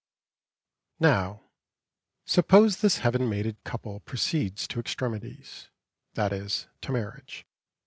Now, 0.99 1.43
suppose 2.25 2.77
this 2.81 2.97
heaven 2.97 3.29
mated 3.29 3.63
couple 3.63 3.99
proceeds 3.99 4.67
to 4.69 4.79
extremities 4.79 5.69
that 6.15 6.33
is, 6.33 6.67
to 6.81 6.91
marriage. 6.91 7.45